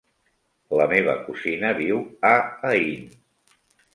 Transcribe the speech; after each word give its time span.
La 0.79 0.85
meva 0.93 1.15
cosina 1.27 1.71
viu 1.81 2.01
a 2.31 2.31
Aín. 2.71 3.07